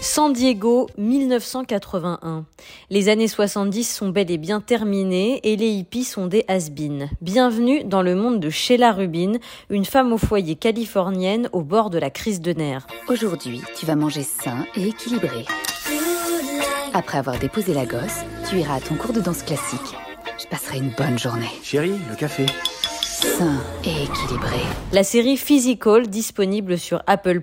[0.00, 2.46] San Diego, 1981.
[2.88, 7.08] Les années 70 sont bel et bien terminées et les hippies sont des has -been.
[7.20, 9.34] Bienvenue dans le monde de Sheila Rubin,
[9.68, 12.86] une femme au foyer californienne au bord de la crise de nerfs.
[13.08, 15.44] Aujourd'hui, tu vas manger sain et équilibré.
[16.94, 19.94] Après avoir déposé la gosse, tu iras à ton cours de danse classique.
[20.38, 21.52] Je passerai une bonne journée.
[21.62, 22.46] Chérie, le café
[23.20, 24.60] sain et équilibré.
[24.92, 27.42] La série Physical, disponible sur Apple+,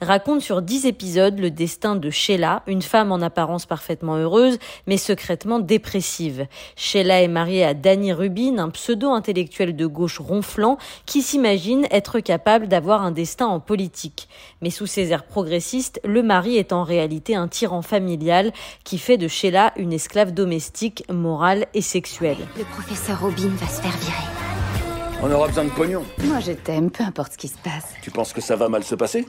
[0.00, 4.96] raconte sur 10 épisodes le destin de Sheila, une femme en apparence parfaitement heureuse, mais
[4.96, 6.46] secrètement dépressive.
[6.76, 12.68] Sheila est mariée à Danny Rubin, un pseudo-intellectuel de gauche ronflant, qui s'imagine être capable
[12.68, 14.28] d'avoir un destin en politique.
[14.62, 18.52] Mais sous ses airs progressistes, le mari est en réalité un tyran familial
[18.84, 22.38] qui fait de Sheila une esclave domestique, morale et sexuelle.
[22.56, 24.49] Le professeur Rubin va se faire virer.
[25.22, 26.02] On aura besoin de pognon.
[26.24, 27.84] Moi, je t'aime, peu importe ce qui se passe.
[28.02, 29.28] Tu penses que ça va mal se passer?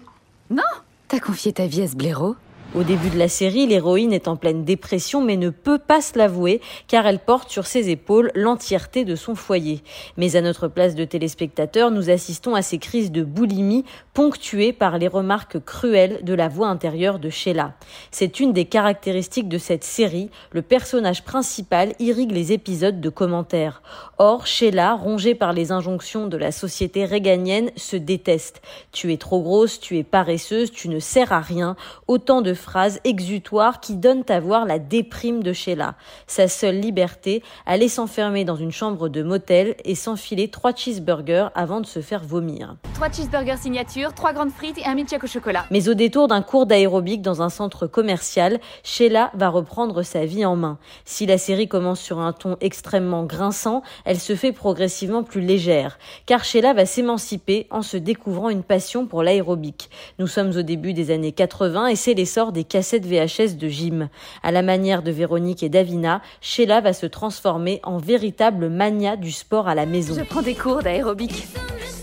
[0.50, 0.64] Non
[1.08, 2.36] T'as confié ta vie à ce blaireau?
[2.74, 6.18] Au début de la série, l'héroïne est en pleine dépression mais ne peut pas se
[6.18, 9.84] l'avouer car elle porte sur ses épaules l'entièreté de son foyer.
[10.16, 14.98] Mais à notre place de téléspectateur, nous assistons à ces crises de boulimie ponctuées par
[14.98, 17.74] les remarques cruelles de la voix intérieure de Sheila.
[18.10, 23.82] C'est une des caractéristiques de cette série, le personnage principal irrigue les épisodes de commentaires.
[24.18, 28.62] Or, Sheila, rongée par les injonctions de la société réganienne, se déteste.
[28.94, 31.76] Tu es trop grosse, tu es paresseuse, tu ne sers à rien,
[32.08, 35.96] autant de phrases exutoires qui donnent à voir la déprime de Sheila.
[36.28, 41.82] Sa seule liberté, aller s'enfermer dans une chambre de motel et s'enfiler trois cheeseburgers avant
[41.82, 42.76] de se faire vomir.
[42.94, 45.66] Trois cheeseburgers signature, trois grandes frites et un milkshake au chocolat.
[45.72, 50.46] Mais au détour d'un cours d'aérobic dans un centre commercial, Sheila va reprendre sa vie
[50.46, 50.78] en main.
[51.06, 55.98] Si la série commence sur un ton extrêmement grinçant, elle se fait progressivement plus légère,
[56.26, 59.90] car Sheila va s'émanciper en se découvrant une passion pour l'aérobic.
[60.20, 64.10] Nous sommes au début des années 80 et c'est l'essor des cassettes VHS de gym.
[64.44, 69.32] À la manière de Véronique et Davina, Sheila va se transformer en véritable mania du
[69.32, 70.16] sport à la maison.
[70.16, 71.48] Je prends des cours d'aérobic.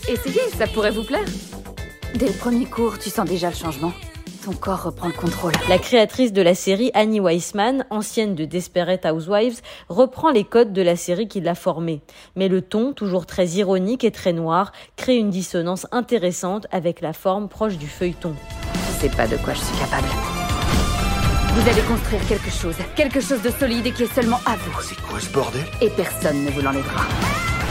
[0.08, 1.26] Essayez, ça pourrait vous plaire.
[2.14, 3.92] Dès le premier cours, tu sens déjà le changement.
[4.44, 5.52] Ton corps reprend le contrôle.
[5.68, 10.80] La créatrice de la série, Annie Weissman, ancienne de Desperate Housewives, reprend les codes de
[10.80, 12.00] la série qui l'a formée.
[12.36, 17.12] Mais le ton, toujours très ironique et très noir, crée une dissonance intéressante avec la
[17.12, 18.34] forme proche du feuilleton.
[18.72, 20.37] Je sais pas de quoi je suis capable.
[21.58, 24.80] Vous allez construire quelque chose, quelque chose de solide et qui est seulement à vous.
[24.80, 25.64] C'est quoi ce bordel?
[25.80, 27.02] Et personne ne vous l'enlèvera.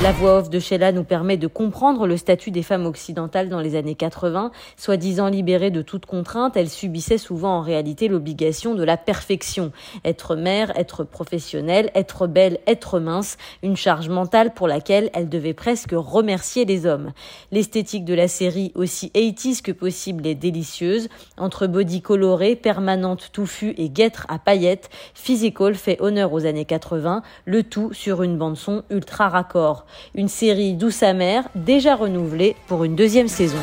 [0.03, 3.59] La voix off de Sheila nous permet de comprendre le statut des femmes occidentales dans
[3.59, 4.51] les années 80.
[4.77, 9.71] Soi-disant libérées de toute contrainte, elles subissaient souvent en réalité l'obligation de la perfection.
[10.05, 15.55] Être mère, être professionnelle, être belle, être mince, une charge mentale pour laquelle elles devaient
[15.55, 17.11] presque remercier les hommes.
[17.51, 21.09] L'esthétique de la série, aussi 80 que possible, est délicieuse.
[21.37, 27.23] Entre body coloré, permanente touffue et guêtre à paillettes, Physical fait honneur aux années 80,
[27.45, 29.86] le tout sur une bande son ultra raccord.
[30.15, 33.57] Une série douce amère, déjà renouvelée pour une deuxième saison.